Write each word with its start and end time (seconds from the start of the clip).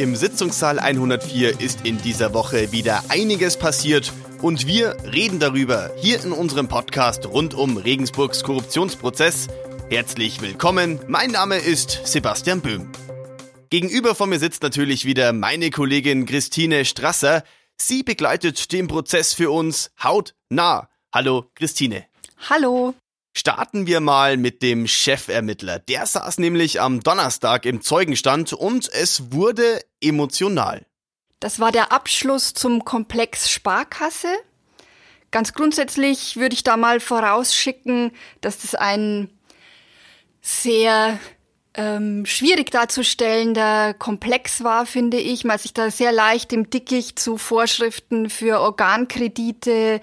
Im 0.00 0.16
Sitzungssaal 0.16 0.78
104 0.78 1.60
ist 1.60 1.84
in 1.84 1.98
dieser 1.98 2.32
Woche 2.32 2.72
wieder 2.72 3.04
einiges 3.10 3.58
passiert 3.58 4.14
und 4.40 4.66
wir 4.66 4.96
reden 5.04 5.40
darüber 5.40 5.90
hier 5.98 6.24
in 6.24 6.32
unserem 6.32 6.68
Podcast 6.68 7.26
rund 7.26 7.52
um 7.52 7.76
Regensburgs 7.76 8.42
Korruptionsprozess. 8.42 9.48
Herzlich 9.90 10.40
willkommen, 10.40 11.00
mein 11.06 11.30
Name 11.30 11.58
ist 11.58 12.00
Sebastian 12.04 12.62
Böhm. 12.62 12.90
Gegenüber 13.68 14.14
von 14.14 14.30
mir 14.30 14.38
sitzt 14.38 14.62
natürlich 14.62 15.04
wieder 15.04 15.34
meine 15.34 15.68
Kollegin 15.68 16.24
Christine 16.24 16.86
Strasser. 16.86 17.44
Sie 17.76 18.02
begleitet 18.02 18.72
den 18.72 18.88
Prozess 18.88 19.34
für 19.34 19.50
uns 19.50 19.90
hautnah. 20.02 20.88
Hallo 21.12 21.44
Christine. 21.54 22.06
Hallo. 22.48 22.94
Starten 23.36 23.86
wir 23.86 24.00
mal 24.00 24.36
mit 24.36 24.62
dem 24.62 24.86
Chefermittler. 24.86 25.78
Der 25.78 26.04
saß 26.06 26.38
nämlich 26.38 26.80
am 26.80 27.00
Donnerstag 27.00 27.64
im 27.64 27.80
Zeugenstand 27.80 28.52
und 28.52 28.88
es 28.92 29.32
wurde 29.32 29.80
emotional. 30.00 30.84
Das 31.38 31.60
war 31.60 31.72
der 31.72 31.92
Abschluss 31.92 32.52
zum 32.52 32.84
Komplex 32.84 33.50
Sparkasse. 33.50 34.28
Ganz 35.30 35.52
grundsätzlich 35.52 36.36
würde 36.36 36.54
ich 36.54 36.64
da 36.64 36.76
mal 36.76 36.98
vorausschicken, 36.98 38.12
dass 38.40 38.58
das 38.58 38.74
ein 38.74 39.30
sehr 40.42 41.18
ähm, 41.74 42.26
schwierig 42.26 42.72
darzustellender 42.72 43.94
Komplex 43.94 44.64
war, 44.64 44.86
finde 44.86 45.18
ich. 45.18 45.44
Man 45.44 45.58
sich 45.58 45.72
da 45.72 45.90
sehr 45.90 46.10
leicht 46.10 46.52
im 46.52 46.68
Dickicht 46.68 47.18
zu 47.18 47.36
Vorschriften 47.36 48.28
für 48.28 48.60
Organkredite 48.60 50.00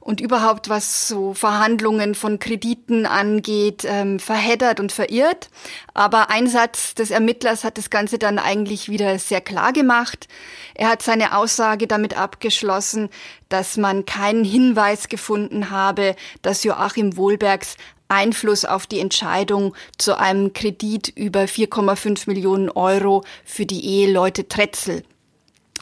und 0.00 0.20
überhaupt 0.20 0.68
was 0.68 1.08
so 1.08 1.34
Verhandlungen 1.34 2.14
von 2.14 2.38
Krediten 2.38 3.04
angeht, 3.04 3.82
ähm, 3.84 4.20
verheddert 4.20 4.78
und 4.78 4.92
verirrt. 4.92 5.50
Aber 5.92 6.30
ein 6.30 6.46
Satz 6.46 6.94
des 6.94 7.10
Ermittlers 7.10 7.64
hat 7.64 7.78
das 7.78 7.90
Ganze 7.90 8.18
dann 8.18 8.38
eigentlich 8.38 8.88
wieder 8.88 9.18
sehr 9.18 9.40
klar 9.40 9.72
gemacht. 9.72 10.28
Er 10.74 10.88
hat 10.88 11.02
seine 11.02 11.36
Aussage 11.36 11.88
damit 11.88 12.16
abgeschlossen, 12.16 13.10
dass 13.48 13.76
man 13.76 14.06
keinen 14.06 14.44
Hinweis 14.44 15.08
gefunden 15.08 15.70
habe, 15.70 16.14
dass 16.42 16.62
Joachim 16.62 17.16
Wohlbergs 17.16 17.76
Einfluss 18.08 18.64
auf 18.64 18.86
die 18.86 19.00
Entscheidung 19.00 19.74
zu 19.96 20.18
einem 20.18 20.52
Kredit 20.52 21.08
über 21.08 21.42
4,5 21.42 22.24
Millionen 22.26 22.70
Euro 22.70 23.24
für 23.44 23.66
die 23.66 23.84
Eheleute 23.84 24.48
Tretzel 24.48 25.04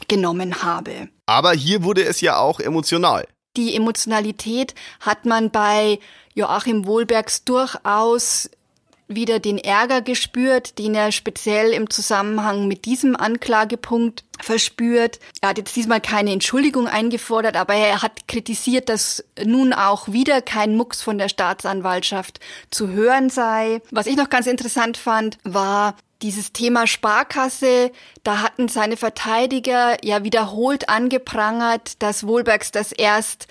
genommen 0.07 0.63
habe. 0.63 1.09
Aber 1.25 1.53
hier 1.53 1.83
wurde 1.83 2.03
es 2.03 2.21
ja 2.21 2.37
auch 2.37 2.59
emotional. 2.59 3.27
Die 3.55 3.75
Emotionalität 3.75 4.75
hat 4.99 5.25
man 5.25 5.49
bei 5.49 5.99
Joachim 6.35 6.85
Wohlbergs 6.85 7.43
durchaus 7.43 8.49
wieder 9.07 9.39
den 9.39 9.57
Ärger 9.57 10.01
gespürt, 10.01 10.77
den 10.77 10.93
er 10.93 11.11
speziell 11.11 11.71
im 11.71 11.89
Zusammenhang 11.89 12.67
mit 12.67 12.85
diesem 12.85 13.15
Anklagepunkt 13.15 14.23
verspürt. 14.39 15.19
Er 15.41 15.49
hat 15.49 15.57
jetzt 15.57 15.75
diesmal 15.75 16.01
keine 16.01 16.31
Entschuldigung 16.31 16.87
eingefordert, 16.87 17.55
aber 17.55 17.73
er 17.73 18.01
hat 18.01 18.27
kritisiert, 18.27 18.89
dass 18.89 19.23
nun 19.43 19.73
auch 19.73 20.09
wieder 20.09 20.41
kein 20.41 20.75
Mucks 20.75 21.01
von 21.01 21.17
der 21.17 21.29
Staatsanwaltschaft 21.29 22.39
zu 22.69 22.89
hören 22.89 23.29
sei. 23.29 23.81
Was 23.91 24.07
ich 24.07 24.17
noch 24.17 24.29
ganz 24.29 24.47
interessant 24.47 24.97
fand, 24.97 25.37
war 25.43 25.95
dieses 26.21 26.51
Thema 26.51 26.87
Sparkasse, 26.87 27.91
da 28.23 28.41
hatten 28.41 28.67
seine 28.67 28.97
Verteidiger 28.97 30.03
ja 30.03 30.23
wiederholt 30.23 30.89
angeprangert, 30.89 32.01
dass 32.01 32.25
Wohlbergs 32.25 32.71
das 32.71 32.91
erst 32.91 33.47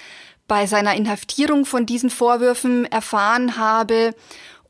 bei 0.49 0.67
seiner 0.67 0.95
Inhaftierung 0.95 1.65
von 1.65 1.87
diesen 1.87 2.11
Vorwürfen 2.11 2.85
erfahren 2.87 3.57
habe 3.57 4.15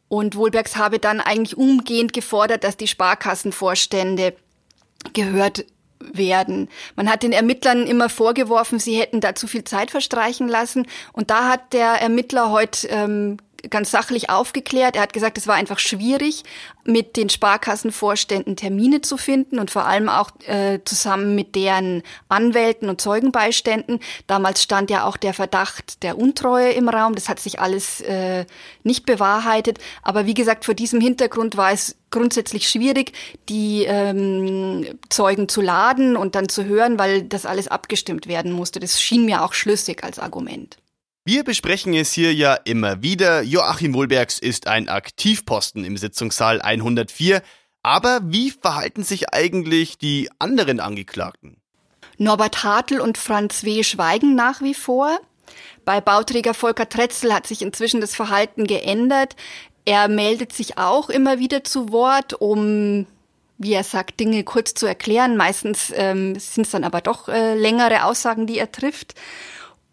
und 0.09 0.37
Wohlbergs 0.37 0.77
habe 0.77 0.99
dann 0.99 1.21
eigentlich 1.21 1.57
umgehend 1.57 2.13
gefordert, 2.13 2.65
dass 2.65 2.77
die 2.77 2.87
Sparkassenvorstände 2.87 4.35
gehört 5.13 5.65
werden. 6.01 6.69
Man 6.95 7.11
hat 7.11 7.23
den 7.23 7.33
Ermittlern 7.33 7.87
immer 7.87 8.09
vorgeworfen, 8.09 8.79
sie 8.79 8.99
hätten 8.99 9.21
da 9.21 9.35
zu 9.35 9.47
viel 9.47 9.65
Zeit 9.65 9.91
verstreichen 9.91 10.49
lassen. 10.49 10.87
Und 11.13 11.31
da 11.31 11.49
hat 11.49 11.73
der 11.73 12.01
Ermittler 12.01 12.51
heute 12.51 12.87
ähm, 12.89 13.39
ganz 13.71 13.91
sachlich 13.91 14.31
aufgeklärt. 14.31 14.97
Er 14.97 15.03
hat 15.03 15.13
gesagt, 15.13 15.39
es 15.39 15.47
war 15.47 15.55
einfach 15.55 15.79
schwierig, 15.79 16.45
mit 16.85 17.17
den 17.17 17.29
Sparkassenvorständen 17.29 18.57
Termine 18.57 19.01
zu 19.01 19.17
finden 19.17 19.59
und 19.59 19.71
vor 19.71 19.87
allem 19.87 20.09
auch 20.09 20.31
äh, 20.47 20.81
zusammen 20.85 21.35
mit 21.35 21.55
deren 21.55 22.03
Anwälten 22.29 22.89
und 22.89 23.01
Zeugenbeiständen. 23.01 24.01
Damals 24.27 24.63
stand 24.63 24.91
ja 24.91 25.05
auch 25.05 25.17
der 25.17 25.35
Verdacht 25.35 26.03
der 26.03 26.19
Untreue 26.19 26.71
im 26.71 26.89
Raum. 26.89 27.15
Das 27.15 27.29
hat 27.29 27.41
sich 27.41 27.61
alles 27.61 28.01
äh, 28.03 28.47
nicht 28.85 29.07
bewahrheitet. 29.07 29.79
Aber 30.03 30.27
wie 30.27 30.35
gesagt, 30.35 30.65
vor 30.65 30.75
diesem 30.75 31.01
Hintergrund 31.01 31.57
war 31.57 31.73
es 31.73 31.97
grundsätzlich 32.11 32.69
schwierig, 32.69 33.13
die 33.49 33.85
ähm, 33.85 34.87
Zeugen 35.09 35.49
zu 35.49 35.61
laden 35.61 36.17
und 36.17 36.35
dann 36.35 36.49
zu 36.49 36.65
hören, 36.65 36.99
weil 36.99 37.25
das 37.25 37.47
alles 37.47 37.69
abgestimmt 37.69 38.27
werden 38.27 38.53
musste. 38.53 38.81
Das 38.81 39.03
schien 39.03 39.25
mir 39.25 39.45
auch 39.45 39.53
schlüssig 39.53 40.05
als 40.05 40.19
Argument. 40.19 40.79
Wir 41.27 41.43
besprechen 41.43 41.93
es 41.93 42.13
hier 42.13 42.33
ja 42.33 42.55
immer 42.55 43.03
wieder. 43.03 43.43
Joachim 43.43 43.95
Wohlbergs 43.95 44.39
ist 44.39 44.69
ein 44.69 44.89
Aktivposten 44.89 45.83
im 45.83 45.97
Sitzungssaal 45.97 46.63
104. 46.63 47.43
Aber 47.83 48.21
wie 48.23 48.53
verhalten 48.53 49.03
sich 49.03 49.35
eigentlich 49.35 49.99
die 49.99 50.31
anderen 50.39 50.79
Angeklagten? 50.79 51.57
Norbert 52.17 52.63
Hartl 52.63 53.01
und 53.01 53.19
Franz 53.19 53.65
W. 53.65 53.83
schweigen 53.83 54.37
nach 54.37 54.63
wie 54.63 54.73
vor. 54.73 55.19
Bei 55.85 56.01
Bauträger 56.01 56.55
Volker 56.55 56.89
Tretzel 56.89 57.35
hat 57.35 57.49
sich 57.49 57.61
inzwischen 57.61 58.01
das 58.01 58.15
Verhalten 58.15 58.69
geändert. 58.69 59.35
Er 59.85 60.07
meldet 60.07 60.53
sich 60.53 60.79
auch 60.79 61.11
immer 61.11 61.41
wieder 61.41 61.65
zu 61.65 61.91
Wort, 61.91 62.35
um 62.35 63.09
wie 63.59 63.73
er 63.73 63.83
sagt, 63.83 64.21
Dinge 64.21 64.45
kurz 64.45 64.75
zu 64.75 64.87
erklären. 64.87 65.37
Meistens 65.37 65.93
ähm, 65.97 66.39
sind 66.39 66.67
es 66.67 66.71
dann 66.71 66.85
aber 66.85 67.01
doch 67.01 67.29
äh, 67.29 67.57
längere 67.59 68.05
Aussagen, 68.05 68.47
die 68.47 68.59
er 68.59 68.71
trifft. 68.71 69.17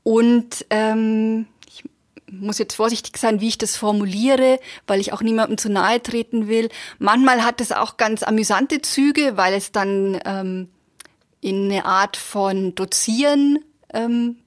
Und 0.03 0.66
ähm, 0.69 1.47
ich 1.68 1.84
muss 2.30 2.58
jetzt 2.58 2.75
vorsichtig 2.75 3.18
sein, 3.18 3.41
wie 3.41 3.47
ich 3.47 3.58
das 3.58 3.75
formuliere, 3.75 4.59
weil 4.86 5.00
ich 5.00 5.14
auch 5.14 5.22
niemandem 5.22 5.58
zu 5.58 5.69
nahe 5.69 6.02
treten 6.02 6.47
will. 6.47 6.69
Manchmal 7.00 7.44
hat 7.44 7.62
es 7.62 7.72
auch 7.72 7.97
ganz 7.97 8.24
amüsante 8.24 8.81
Züge, 8.81 9.38
weil 9.38 9.53
es 9.53 9.72
dann 9.72 10.19
ähm, 10.25 10.69
in 11.41 11.72
eine 11.72 11.86
Art 11.86 12.18
von 12.18 12.75
Dozieren 12.75 13.59
ähm, 13.94 14.38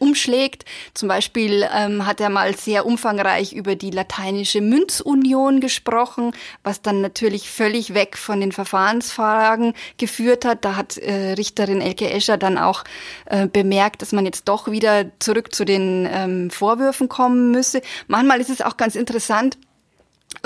umschlägt. 0.00 0.64
Zum 0.94 1.08
Beispiel 1.08 1.68
ähm, 1.74 2.06
hat 2.06 2.20
er 2.20 2.30
mal 2.30 2.56
sehr 2.56 2.86
umfangreich 2.86 3.52
über 3.52 3.76
die 3.76 3.90
lateinische 3.90 4.60
Münzunion 4.60 5.60
gesprochen, 5.60 6.32
was 6.62 6.82
dann 6.82 7.00
natürlich 7.00 7.50
völlig 7.50 7.94
weg 7.94 8.16
von 8.16 8.40
den 8.40 8.52
Verfahrensfragen 8.52 9.74
geführt 9.96 10.44
hat. 10.44 10.64
Da 10.64 10.76
hat 10.76 10.96
äh, 10.98 11.32
Richterin 11.32 11.80
Elke 11.80 12.10
Escher 12.10 12.36
dann 12.36 12.58
auch 12.58 12.84
äh, 13.26 13.46
bemerkt, 13.46 14.02
dass 14.02 14.12
man 14.12 14.24
jetzt 14.24 14.48
doch 14.48 14.70
wieder 14.70 15.06
zurück 15.18 15.54
zu 15.54 15.64
den 15.64 16.08
ähm, 16.10 16.50
Vorwürfen 16.50 17.08
kommen 17.08 17.50
müsse. 17.50 17.82
Manchmal 18.06 18.40
ist 18.40 18.50
es 18.50 18.60
auch 18.60 18.76
ganz 18.76 18.94
interessant, 18.94 19.58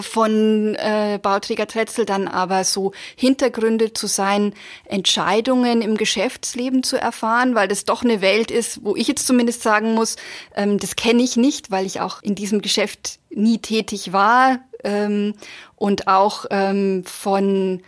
von 0.00 0.75
äh, 0.75 1.19
Bauträger 1.20 1.66
Tretzel 1.66 2.04
dann 2.04 2.28
aber 2.28 2.64
so 2.64 2.92
Hintergründe 3.16 3.92
zu 3.92 4.06
seinen 4.06 4.54
Entscheidungen 4.84 5.82
im 5.82 5.97
Geschäftsleben 5.97 6.82
zu 6.82 6.97
erfahren, 6.97 7.54
weil 7.54 7.69
das 7.69 7.84
doch 7.84 8.03
eine 8.03 8.20
Welt 8.20 8.50
ist, 8.50 8.84
wo 8.84 8.97
ich 8.97 9.08
jetzt 9.08 9.26
zumindest 9.26 9.62
sagen 9.62 9.94
muss, 9.94 10.16
ähm, 10.54 10.78
das 10.78 10.97
kenne 10.97 11.22
ich 11.22 11.37
nicht, 11.37 11.70
weil 11.70 11.87
ich 11.87 12.00
auch 12.00 12.22
in 12.22 12.34
diesem 12.34 12.62
Geschäft 12.62 13.19
nie 13.31 13.58
tätig 13.58 14.12
war 14.12 14.60
ähm, 14.84 15.34
und 15.76 16.08
auch 16.08 16.47
ähm, 16.50 17.04
von 17.04 17.82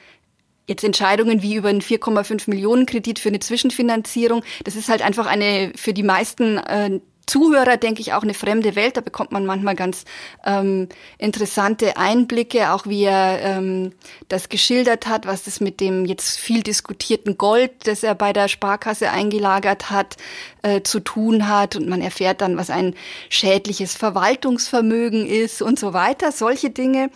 jetzt 0.70 0.84
Entscheidungen 0.84 1.42
wie 1.42 1.56
über 1.56 1.68
einen 1.68 1.82
4,5 1.82 2.48
Millionen 2.48 2.86
Kredit 2.86 3.18
für 3.18 3.28
eine 3.28 3.40
Zwischenfinanzierung, 3.40 4.44
das 4.64 4.76
ist 4.76 4.88
halt 4.88 5.02
einfach 5.02 5.26
eine 5.26 5.72
für 5.74 5.92
die 5.92 6.04
meisten 6.04 6.58
äh, 6.58 7.00
Zuhörer, 7.30 7.76
denke 7.76 8.00
ich, 8.00 8.12
auch 8.12 8.24
eine 8.24 8.34
fremde 8.34 8.74
Welt. 8.74 8.96
Da 8.96 9.02
bekommt 9.02 9.30
man 9.30 9.46
manchmal 9.46 9.76
ganz 9.76 10.04
ähm, 10.44 10.88
interessante 11.16 11.96
Einblicke, 11.96 12.72
auch 12.72 12.86
wie 12.86 13.04
er 13.04 13.40
ähm, 13.40 13.92
das 14.26 14.48
geschildert 14.48 15.06
hat, 15.06 15.26
was 15.26 15.44
das 15.44 15.60
mit 15.60 15.78
dem 15.78 16.06
jetzt 16.06 16.40
viel 16.40 16.64
diskutierten 16.64 17.38
Gold, 17.38 17.70
das 17.84 18.02
er 18.02 18.16
bei 18.16 18.32
der 18.32 18.48
Sparkasse 18.48 19.10
eingelagert 19.12 19.90
hat, 19.90 20.16
äh, 20.62 20.82
zu 20.82 20.98
tun 20.98 21.46
hat. 21.46 21.76
Und 21.76 21.88
man 21.88 22.02
erfährt 22.02 22.40
dann, 22.40 22.56
was 22.56 22.68
ein 22.68 22.96
schädliches 23.28 23.94
Verwaltungsvermögen 23.94 25.24
ist 25.24 25.62
und 25.62 25.78
so 25.78 25.92
weiter. 25.92 26.32
Solche 26.32 26.70
Dinge. 26.70 27.10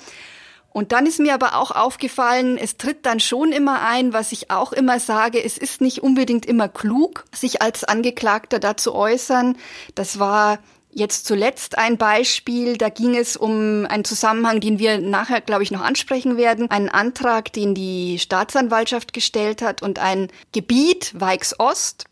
Und 0.74 0.90
dann 0.90 1.06
ist 1.06 1.20
mir 1.20 1.34
aber 1.34 1.54
auch 1.54 1.70
aufgefallen, 1.70 2.58
es 2.58 2.76
tritt 2.76 3.06
dann 3.06 3.20
schon 3.20 3.52
immer 3.52 3.82
ein, 3.82 4.12
was 4.12 4.32
ich 4.32 4.50
auch 4.50 4.72
immer 4.72 4.98
sage, 4.98 5.42
es 5.42 5.56
ist 5.56 5.80
nicht 5.80 6.02
unbedingt 6.02 6.44
immer 6.44 6.68
klug, 6.68 7.26
sich 7.32 7.62
als 7.62 7.84
Angeklagter 7.84 8.58
da 8.58 8.76
zu 8.76 8.92
äußern. 8.92 9.56
Das 9.94 10.18
war 10.18 10.58
jetzt 10.90 11.26
zuletzt 11.26 11.78
ein 11.78 11.96
Beispiel, 11.96 12.76
da 12.76 12.88
ging 12.88 13.14
es 13.14 13.36
um 13.36 13.86
einen 13.86 14.04
Zusammenhang, 14.04 14.58
den 14.58 14.80
wir 14.80 14.98
nachher, 14.98 15.40
glaube 15.40 15.62
ich, 15.62 15.70
noch 15.70 15.80
ansprechen 15.80 16.36
werden. 16.36 16.68
Einen 16.72 16.88
Antrag, 16.88 17.52
den 17.52 17.76
die 17.76 18.18
Staatsanwaltschaft 18.18 19.12
gestellt 19.12 19.62
hat 19.62 19.80
und 19.80 20.00
ein 20.00 20.26
Gebiet, 20.50 21.12
Weichs 21.14 21.54
Ost, 21.60 22.06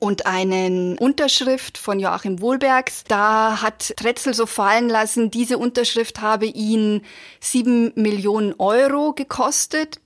und 0.00 0.26
einen 0.26 0.98
Unterschrift 0.98 1.78
von 1.78 2.00
Joachim 2.00 2.40
Wohlbergs. 2.40 3.04
Da 3.06 3.62
hat 3.62 3.94
Tretzel 3.96 4.34
so 4.34 4.46
fallen 4.46 4.88
lassen, 4.88 5.30
diese 5.30 5.58
Unterschrift 5.58 6.20
habe 6.20 6.46
ihn 6.46 7.02
sieben 7.38 7.92
Millionen 7.94 8.54
Euro 8.58 9.12
gekostet. 9.12 10.00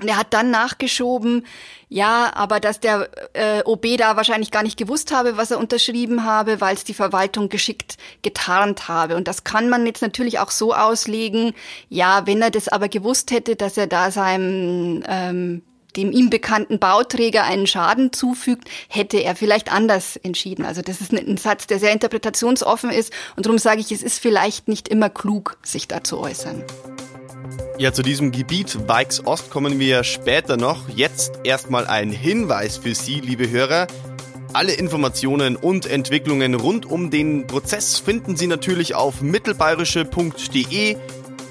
Und 0.00 0.08
er 0.08 0.16
hat 0.16 0.32
dann 0.32 0.50
nachgeschoben, 0.50 1.46
ja, 1.88 2.32
aber 2.34 2.60
dass 2.60 2.80
der 2.80 3.10
äh, 3.34 3.62
OB 3.64 3.98
da 3.98 4.16
wahrscheinlich 4.16 4.50
gar 4.50 4.62
nicht 4.62 4.78
gewusst 4.78 5.12
habe, 5.12 5.36
was 5.36 5.50
er 5.50 5.58
unterschrieben 5.58 6.24
habe, 6.24 6.60
weil 6.62 6.74
es 6.74 6.84
die 6.84 6.94
Verwaltung 6.94 7.50
geschickt 7.50 7.98
getarnt 8.22 8.88
habe. 8.88 9.16
Und 9.16 9.28
das 9.28 9.44
kann 9.44 9.68
man 9.68 9.84
jetzt 9.86 10.00
natürlich 10.00 10.38
auch 10.38 10.50
so 10.50 10.74
auslegen, 10.74 11.52
ja, 11.90 12.26
wenn 12.26 12.40
er 12.40 12.50
das 12.50 12.68
aber 12.68 12.88
gewusst 12.88 13.30
hätte, 13.30 13.54
dass 13.54 13.76
er 13.76 13.86
da 13.86 14.10
seinem 14.10 15.04
ähm, 15.06 15.62
dem 15.96 16.12
ihm 16.12 16.30
bekannten 16.30 16.78
Bauträger 16.78 17.44
einen 17.44 17.66
Schaden 17.66 18.12
zufügt, 18.12 18.68
hätte 18.88 19.18
er 19.18 19.36
vielleicht 19.36 19.72
anders 19.72 20.16
entschieden. 20.16 20.64
Also 20.64 20.82
das 20.82 21.00
ist 21.00 21.12
ein 21.12 21.36
Satz, 21.36 21.66
der 21.66 21.78
sehr 21.78 21.92
interpretationsoffen 21.92 22.90
ist 22.90 23.12
und 23.36 23.46
darum 23.46 23.58
sage 23.58 23.80
ich, 23.80 23.92
es 23.92 24.02
ist 24.02 24.18
vielleicht 24.18 24.68
nicht 24.68 24.88
immer 24.88 25.10
klug, 25.10 25.58
sich 25.62 25.88
da 25.88 26.02
zu 26.04 26.18
äußern. 26.18 26.64
Ja, 27.78 27.92
zu 27.92 28.02
diesem 28.02 28.32
Gebiet 28.32 28.88
Weichs 28.88 29.26
Ost 29.26 29.50
kommen 29.50 29.78
wir 29.80 30.04
später 30.04 30.56
noch. 30.56 30.88
Jetzt 30.88 31.40
erstmal 31.44 31.86
ein 31.86 32.10
Hinweis 32.10 32.76
für 32.76 32.94
Sie, 32.94 33.20
liebe 33.20 33.50
Hörer. 33.50 33.86
Alle 34.52 34.72
Informationen 34.74 35.56
und 35.56 35.86
Entwicklungen 35.86 36.54
rund 36.54 36.84
um 36.84 37.10
den 37.10 37.46
Prozess 37.46 37.98
finden 37.98 38.36
Sie 38.36 38.46
natürlich 38.46 38.94
auf 38.94 39.22
mittelbayerische.de. 39.22 40.96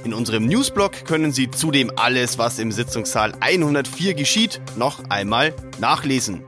In 0.03 0.13
unserem 0.13 0.47
Newsblog 0.47 1.05
können 1.05 1.31
Sie 1.31 1.51
zudem 1.51 1.91
alles, 1.95 2.39
was 2.39 2.57
im 2.57 2.71
Sitzungssaal 2.71 3.33
104 3.39 4.15
geschieht, 4.15 4.59
noch 4.75 5.03
einmal 5.09 5.53
nachlesen. 5.79 6.43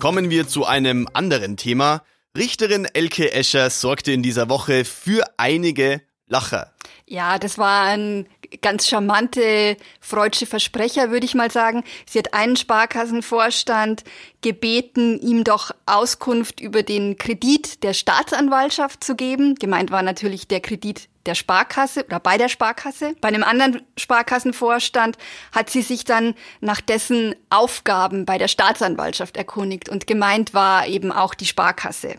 Kommen 0.00 0.28
wir 0.28 0.48
zu 0.48 0.64
einem 0.64 1.08
anderen 1.12 1.56
Thema. 1.56 2.02
Richterin 2.36 2.84
Elke 2.84 3.32
Escher 3.32 3.70
sorgte 3.70 4.10
in 4.10 4.22
dieser 4.22 4.48
Woche 4.48 4.84
für 4.84 5.22
einige 5.36 6.02
Lacher. 6.26 6.75
Ja, 7.08 7.38
das 7.38 7.56
war 7.56 7.84
ein 7.84 8.26
ganz 8.62 8.88
charmante 8.88 9.76
freudsche 10.00 10.44
Versprecher, 10.44 11.10
würde 11.10 11.24
ich 11.24 11.36
mal 11.36 11.52
sagen. 11.52 11.84
Sie 12.08 12.18
hat 12.18 12.34
einen 12.34 12.56
Sparkassenvorstand 12.56 14.02
gebeten, 14.40 15.20
ihm 15.20 15.44
doch 15.44 15.70
Auskunft 15.86 16.60
über 16.60 16.82
den 16.82 17.16
Kredit 17.16 17.84
der 17.84 17.92
Staatsanwaltschaft 17.92 19.04
zu 19.04 19.14
geben. 19.14 19.54
Gemeint 19.54 19.92
war 19.92 20.02
natürlich 20.02 20.48
der 20.48 20.60
Kredit 20.60 21.08
der 21.26 21.36
Sparkasse 21.36 22.04
oder 22.04 22.18
bei 22.18 22.38
der 22.38 22.48
Sparkasse. 22.48 23.14
Bei 23.20 23.28
einem 23.28 23.44
anderen 23.44 23.82
Sparkassenvorstand 23.96 25.16
hat 25.52 25.70
sie 25.70 25.82
sich 25.82 26.04
dann 26.04 26.34
nach 26.60 26.80
dessen 26.80 27.36
Aufgaben 27.50 28.26
bei 28.26 28.38
der 28.38 28.48
Staatsanwaltschaft 28.48 29.36
erkundigt 29.36 29.88
und 29.88 30.08
gemeint 30.08 30.54
war 30.54 30.86
eben 30.86 31.12
auch 31.12 31.34
die 31.34 31.46
Sparkasse. 31.46 32.16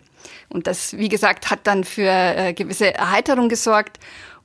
Und 0.50 0.68
das, 0.68 0.98
wie 0.98 1.10
gesagt, 1.10 1.50
hat 1.50 1.68
dann 1.68 1.84
für 1.84 2.10
äh, 2.10 2.54
gewisse 2.54 2.94
Erheiterung 2.94 3.50
gesorgt 3.50 3.98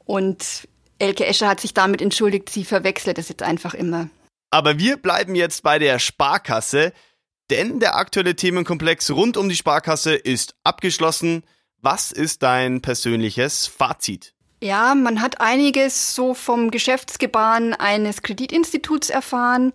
und 0.05 0.69
Elke 0.99 1.27
Escher 1.27 1.49
hat 1.49 1.61
sich 1.61 1.75
damit 1.75 2.01
entschuldigt, 2.01 2.49
sie 2.51 2.65
verwechselt 2.65 3.19
es 3.19 3.29
jetzt 3.29 3.43
einfach 3.43 3.75
immer. 3.75 4.09
Aber 4.51 4.79
wir 4.79 4.97
bleiben 4.97 5.35
jetzt 5.35 5.63
bei 5.63 5.79
der 5.79 5.99
Sparkasse, 5.99 6.93
denn 7.51 7.81
der 7.81 7.97
aktuelle 7.97 8.37
Themenkomplex 8.37 9.11
rund 9.11 9.37
um 9.37 9.49
die 9.49 9.57
Sparkasse 9.57 10.15
ist 10.15 10.55
abgeschlossen. 10.63 11.43
Was 11.81 12.13
ist 12.13 12.43
dein 12.43 12.83
persönliches 12.83 13.67
Fazit? 13.67 14.35
Ja, 14.63 14.95
man 14.95 15.21
hat 15.21 15.41
einiges 15.41 16.15
so 16.15 16.35
vom 16.35 16.71
Geschäftsgebaren 16.71 17.75
eines 17.75 18.23
Kreditinstituts 18.23 19.11
erfahren. 19.11 19.73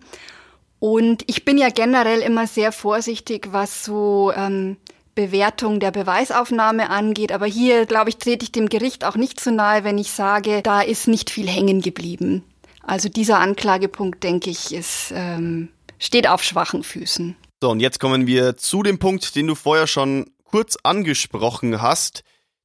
Und 0.78 1.24
ich 1.26 1.44
bin 1.44 1.58
ja 1.58 1.68
generell 1.68 2.20
immer 2.20 2.46
sehr 2.46 2.72
vorsichtig, 2.72 3.48
was 3.50 3.84
so 3.84 4.32
ähm, 4.34 4.78
Bewertung 5.18 5.80
der 5.80 5.90
Beweisaufnahme 5.90 6.90
angeht. 6.90 7.32
Aber 7.32 7.46
hier, 7.46 7.86
glaube 7.86 8.10
ich, 8.10 8.18
trete 8.18 8.44
ich 8.44 8.52
dem 8.52 8.68
Gericht 8.68 9.04
auch 9.04 9.16
nicht 9.16 9.40
zu 9.40 9.50
nahe, 9.50 9.82
wenn 9.82 9.98
ich 9.98 10.12
sage, 10.12 10.62
da 10.62 10.80
ist 10.80 11.08
nicht 11.08 11.28
viel 11.28 11.48
hängen 11.48 11.80
geblieben. 11.80 12.44
Also 12.84 13.08
dieser 13.08 13.40
Anklagepunkt, 13.40 14.22
denke 14.22 14.48
ich, 14.48 14.72
ist, 14.72 15.12
ähm, 15.12 15.70
steht 15.98 16.28
auf 16.28 16.44
schwachen 16.44 16.84
Füßen. 16.84 17.34
So, 17.60 17.70
und 17.70 17.80
jetzt 17.80 17.98
kommen 17.98 18.28
wir 18.28 18.56
zu 18.56 18.84
dem 18.84 19.00
Punkt, 19.00 19.34
den 19.34 19.48
du 19.48 19.56
vorher 19.56 19.88
schon 19.88 20.30
kurz 20.44 20.76
angesprochen 20.84 21.82
hast. 21.82 22.22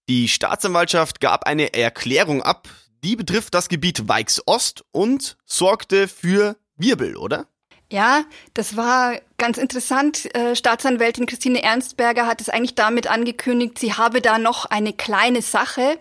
Die 0.08 0.28
Staatsanwaltschaft 0.28 1.20
gab 1.20 1.48
eine 1.48 1.74
Erklärung 1.74 2.44
ab, 2.44 2.70
die 3.04 3.16
betrifft 3.16 3.56
das 3.56 3.68
Gebiet 3.68 4.08
Weichs 4.08 4.44
Ost 4.46 4.86
und 4.92 5.38
sorgte 5.48 6.08
für 6.08 6.56
Wirbel, 6.78 7.18
oder? 7.18 7.48
Ja, 7.94 8.24
das 8.56 8.76
war 8.76 9.20
ganz 9.38 9.60
interessant. 9.60 10.34
Äh, 10.36 10.56
Staatsanwältin 10.56 11.28
Christine 11.28 11.62
Ernstberger 11.62 12.26
hat 12.26 12.42
es 12.42 12.50
eigentlich 12.50 12.74
damit 12.74 13.06
angekündigt, 13.06 13.78
sie 13.78 13.94
habe 13.94 14.20
da 14.20 14.40
noch 14.40 14.66
eine 14.66 14.94
kleine 14.94 15.44
Sache. 15.44 16.00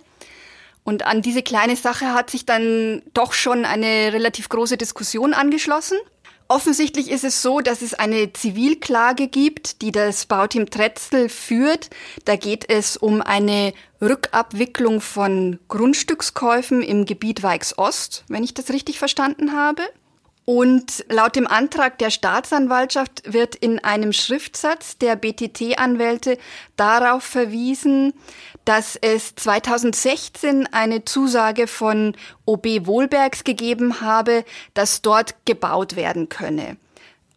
Und 0.84 1.04
an 1.04 1.20
diese 1.20 1.42
kleine 1.42 1.76
Sache 1.76 2.14
hat 2.14 2.30
sich 2.30 2.46
dann 2.46 3.02
doch 3.12 3.34
schon 3.34 3.66
eine 3.66 4.10
relativ 4.14 4.48
große 4.48 4.78
Diskussion 4.78 5.34
angeschlossen. 5.34 5.98
Offensichtlich 6.48 7.10
ist 7.10 7.24
es 7.24 7.42
so, 7.42 7.60
dass 7.60 7.82
es 7.82 7.92
eine 7.92 8.32
Zivilklage 8.32 9.28
gibt, 9.28 9.82
die 9.82 9.92
das 9.92 10.24
Bauteam 10.24 10.70
Tretzel 10.70 11.28
führt. 11.28 11.90
Da 12.24 12.36
geht 12.36 12.70
es 12.70 12.96
um 12.96 13.20
eine 13.20 13.74
Rückabwicklung 14.00 15.02
von 15.02 15.58
Grundstückskäufen 15.68 16.80
im 16.80 17.04
Gebiet 17.04 17.42
Weichs 17.42 17.76
Ost, 17.76 18.24
wenn 18.28 18.44
ich 18.44 18.54
das 18.54 18.70
richtig 18.70 18.98
verstanden 18.98 19.52
habe. 19.52 19.82
Und 20.44 21.04
laut 21.08 21.36
dem 21.36 21.46
Antrag 21.46 21.98
der 21.98 22.10
Staatsanwaltschaft 22.10 23.32
wird 23.32 23.54
in 23.54 23.78
einem 23.78 24.12
Schriftsatz 24.12 24.98
der 24.98 25.14
BTT-Anwälte 25.14 26.36
darauf 26.76 27.22
verwiesen, 27.22 28.12
dass 28.64 28.96
es 28.96 29.36
2016 29.36 30.68
eine 30.72 31.04
Zusage 31.04 31.68
von 31.68 32.16
OB 32.44 32.86
Wohlbergs 32.86 33.44
gegeben 33.44 34.00
habe, 34.00 34.44
dass 34.74 35.00
dort 35.00 35.46
gebaut 35.46 35.94
werden 35.94 36.28
könne. 36.28 36.76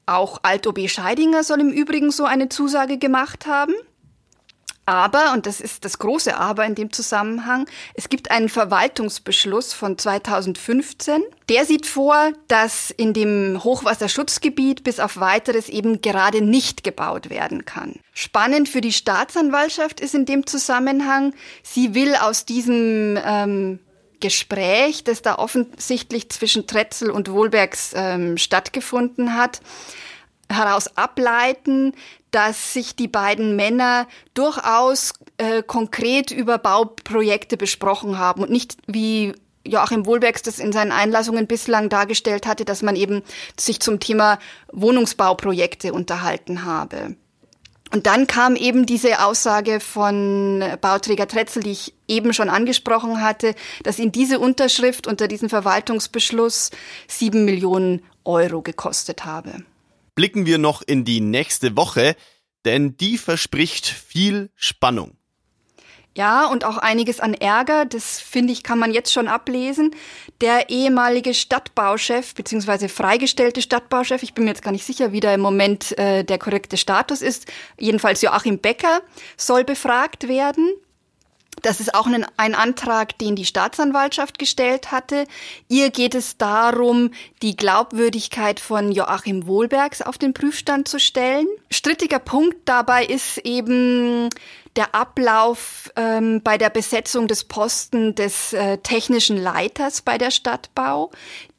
Auch 0.08 0.40
Alt-OB 0.42 0.88
Scheidinger 0.90 1.44
soll 1.44 1.62
im 1.62 1.72
Übrigen 1.72 2.12
so 2.12 2.25
eine 2.25 2.50
Zusage 2.50 2.98
gemacht 2.98 3.46
haben. 3.46 3.74
Aber, 4.86 5.34
und 5.34 5.48
das 5.48 5.62
ist 5.62 5.84
das 5.84 5.98
große 5.98 6.38
Aber 6.38 6.66
in 6.66 6.76
dem 6.76 6.92
Zusammenhang, 6.92 7.68
es 7.96 8.10
gibt 8.10 8.30
einen 8.30 8.50
Verwaltungsbeschluss 8.50 9.74
von 9.74 9.98
2015. 9.98 11.24
Der 11.50 11.66
sieht 11.66 11.88
vor, 11.88 12.34
dass 12.48 12.92
in 12.92 13.14
dem 13.14 13.64
Hochwasserschutzgebiet 13.64 14.84
bis 14.84 15.00
auf 15.00 15.20
weiteres 15.20 15.70
eben 15.70 16.02
gerade 16.02 16.42
nicht 16.42 16.84
gebaut 16.84 17.30
werden 17.30 17.66
kann. 17.66 18.00
Spannend 18.14 18.70
für 18.70 18.82
die 18.82 18.94
Staatsanwaltschaft 18.94 20.00
ist 20.00 20.14
in 20.14 20.26
dem 20.26 20.46
Zusammenhang, 20.46 21.34
sie 21.64 21.96
will 21.96 22.16
aus 22.16 22.46
diesem 22.46 23.20
ähm, 23.26 23.80
Gespräch, 24.20 25.04
das 25.04 25.22
da 25.22 25.36
offensichtlich 25.36 26.30
zwischen 26.30 26.68
Tretzel 26.68 27.10
und 27.10 27.32
Wohlbergs 27.32 27.94
ähm, 27.96 28.38
stattgefunden 28.38 29.36
hat, 29.36 29.62
heraus 30.50 30.96
ableiten, 30.96 31.94
dass 32.36 32.74
sich 32.74 32.98
die 32.98 33.08
beiden 33.08 33.56
Männer 33.56 34.08
durchaus 34.34 35.13
äh, 35.38 35.63
konkret 35.63 36.32
über 36.32 36.58
Bauprojekte 36.58 37.56
besprochen 37.56 38.18
haben 38.18 38.44
und 38.44 38.51
nicht 38.51 38.75
wie 38.88 39.34
Joachim 39.65 40.06
Wohlbergs 40.06 40.42
das 40.42 40.60
in 40.60 40.74
seinen 40.74 40.92
Einlassungen 40.92 41.48
bislang 41.48 41.88
dargestellt 41.88 42.46
hatte, 42.46 42.65
dass 42.65 42.82
man 42.82 42.98
eben 42.98 43.24
sich 43.58 43.80
zum 43.80 44.01
Thema 44.01 44.38
Wohnungsbauprojekte 44.74 45.94
unterhalten 45.94 46.65
habe. 46.65 47.15
Und 47.94 48.06
dann 48.06 48.27
kam 48.27 48.58
eben 48.58 48.86
diese 48.86 49.24
Aussage 49.24 49.80
von 49.80 50.62
Bauträger 50.82 51.30
Tretzel, 51.30 51.63
die 51.63 51.72
ich 51.72 51.94
eben 52.10 52.34
schon 52.34 52.50
angesprochen 52.50 53.22
hatte, 53.22 53.56
dass 53.84 53.98
ihn 53.98 54.12
diese 54.12 54.39
Unterschrift 54.39 55.08
unter 55.08 55.30
diesem 55.30 55.48
Verwaltungsbeschluss 55.48 56.72
sieben 57.08 57.46
Millionen 57.46 58.04
Euro 58.25 58.62
gekostet 58.62 59.24
habe 59.24 59.63
blicken 60.15 60.45
wir 60.45 60.57
noch 60.57 60.81
in 60.81 61.05
die 61.05 61.22
nächste 61.22 61.77
Woche, 61.77 62.15
denn 62.65 62.98
die 62.98 63.17
verspricht 63.17 63.86
viel 63.86 64.50
Spannung. 64.55 65.17
Ja, 66.17 66.48
und 66.48 66.63
auch 66.63 66.77
einiges 66.77 67.19
an 67.19 67.34
Ärger, 67.34 67.84
das 67.84 68.22
finde 68.22 68.53
ich, 68.53 68.63
kann 68.63 68.79
man 68.79 68.93
jetzt 68.93 69.12
schon 69.12 69.27
ablesen. 69.27 69.93
Der 70.39 70.69
ehemalige 70.69 71.34
Stadtbauchef, 71.34 72.34
beziehungsweise 72.34 72.88
freigestellte 72.88 73.62
Stadtbauchef, 73.62 74.24
ich 74.24 74.34
bin 74.34 74.45
mir 74.45 74.51
jetzt 74.51 74.63
gar 74.63 74.72
nicht 74.72 74.86
sicher, 74.86 75.12
wie 75.12 75.19
da 75.19 75.34
im 75.34 75.41
Moment 75.41 75.98
äh, 75.98 76.24
der 76.24 76.38
korrekte 76.38 76.77
Status 76.77 77.22
ist, 77.22 77.51
jedenfalls 77.77 78.22
Joachim 78.22 78.60
Becker, 78.60 79.01
soll 79.36 79.65
befragt 79.65 80.29
werden. 80.29 80.74
Das 81.65 81.79
ist 81.79 81.95
auch 81.95 82.05
ein, 82.05 82.27
ein, 82.38 82.53
Antrag, 82.53 83.17
den 83.17 83.36
die 83.36 83.43
Staatsanwaltschaft 83.43 84.38
gestellt 84.38 84.91
hatte. 84.91 85.25
Ihr 85.67 85.89
geht 85.89 86.13
es 86.13 86.38
darum, 86.38 87.10
die 87.41 87.55
Glaubwürdigkeit 87.55 88.60
von 88.60 88.91
Joachim 88.91 89.48
Wohlbergs 89.48 90.03
auf 90.03 90.19
den 90.19 90.36
Prüfstand 90.36 90.88
zu 90.88 91.00
stellen. 91.00 91.48
Strittiger 91.72 92.19
Punkt 92.19 92.57
dabei 92.65 93.03
ist 93.03 93.39
eben 93.39 94.29
der 94.75 94.93
Ablauf 94.93 95.91
ähm, 95.95 96.43
bei 96.43 96.60
der 96.60 96.69
Besetzung 96.69 97.27
des 97.27 97.45
Posten 97.45 98.13
des 98.13 98.53
äh, 98.53 98.77
technischen 98.77 99.38
Leiters 99.38 100.03
bei 100.03 100.19
der 100.19 100.29
Stadtbau. 100.29 101.10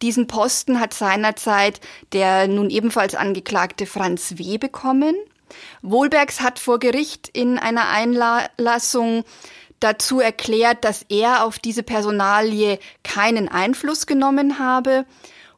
Diesen 0.03 0.29
Posten 0.29 0.79
hat 0.79 0.95
seinerzeit 0.95 1.81
der 2.13 2.47
nun 2.47 2.71
ebenfalls 2.71 3.17
angeklagte 3.17 3.87
Franz 3.87 4.35
W. 4.37 4.57
bekommen. 4.59 5.17
Wohlbergs 5.83 6.41
hat 6.41 6.61
vor 6.61 6.79
Gericht 6.79 7.29
in 7.29 7.59
einer 7.59 7.89
Einlassung 7.89 9.25
dazu 9.81 10.21
erklärt, 10.21 10.85
dass 10.85 11.05
er 11.09 11.45
auf 11.45 11.59
diese 11.59 11.83
Personalie 11.83 12.79
keinen 13.03 13.49
Einfluss 13.49 14.07
genommen 14.07 14.59
habe. 14.59 15.05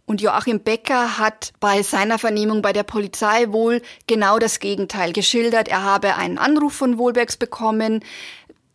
Und 0.07 0.23
Joachim 0.23 0.61
Becker 0.61 1.19
hat 1.19 1.53
bei 1.61 1.83
seiner 1.83 2.19
Vernehmung 2.19 2.63
bei 2.63 2.73
der 2.73 2.83
Polizei 2.83 3.53
wohl 3.53 3.83
genau 4.07 4.39
das 4.39 4.59
Gegenteil 4.59 5.13
geschildert. 5.13 5.69
Er 5.69 5.83
habe 5.83 6.17
einen 6.17 6.39
Anruf 6.39 6.73
von 6.73 6.97
Wohlbergs 6.97 7.37
bekommen. 7.37 8.03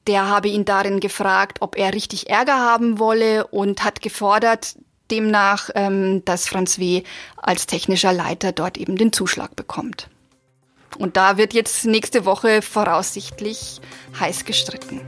Der 0.05 0.27
habe 0.27 0.49
ihn 0.49 0.63
darin 0.63 0.99
gefragt, 0.99 1.57
ob 1.61 1.75
er 1.75 1.93
richtig 1.93 2.29
Ärger 2.29 2.59
haben 2.59 2.99
wolle 2.99 3.47
und 3.47 3.83
hat 3.83 4.01
gefordert, 4.01 4.75
demnach, 5.09 5.69
ähm, 5.73 6.23
dass 6.25 6.47
Franz 6.47 6.77
W. 6.77 7.03
als 7.37 7.65
technischer 7.65 8.13
Leiter 8.13 8.51
dort 8.51 8.77
eben 8.77 8.95
den 8.95 9.11
Zuschlag 9.11 9.55
bekommt. 9.55 10.09
Und 10.99 11.17
da 11.17 11.37
wird 11.37 11.53
jetzt 11.53 11.85
nächste 11.85 12.25
Woche 12.25 12.61
voraussichtlich 12.61 13.81
heiß 14.19 14.45
gestritten. 14.45 15.01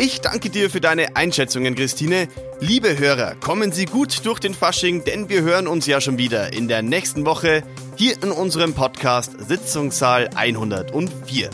Ich 0.00 0.20
danke 0.20 0.48
dir 0.48 0.70
für 0.70 0.80
deine 0.80 1.16
Einschätzungen, 1.16 1.74
Christine. 1.74 2.28
Liebe 2.60 3.00
Hörer, 3.00 3.34
kommen 3.34 3.72
Sie 3.72 3.84
gut 3.84 4.24
durch 4.24 4.38
den 4.38 4.54
Fasching, 4.54 5.02
denn 5.02 5.28
wir 5.28 5.42
hören 5.42 5.66
uns 5.66 5.86
ja 5.86 6.00
schon 6.00 6.18
wieder 6.18 6.52
in 6.52 6.68
der 6.68 6.82
nächsten 6.82 7.26
Woche 7.26 7.64
hier 7.96 8.14
in 8.22 8.30
unserem 8.30 8.74
Podcast 8.74 9.32
Sitzungssaal 9.48 10.30
104. 10.36 11.50